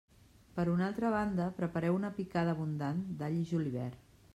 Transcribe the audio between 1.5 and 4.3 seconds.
prepareu una picada abundant d'all i julivert.